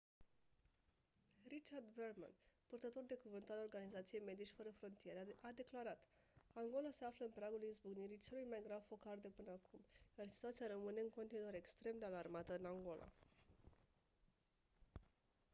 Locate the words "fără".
4.51-4.69